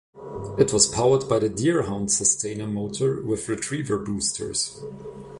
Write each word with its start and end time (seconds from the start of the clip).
It 0.57 0.73
was 0.73 0.87
powered 0.87 1.29
by 1.29 1.37
the 1.37 1.47
"Deerhound" 1.47 2.09
sustainer 2.11 2.65
motor, 2.65 3.21
with 3.21 3.47
"Retriever" 3.47 3.99
boosters. 3.99 4.81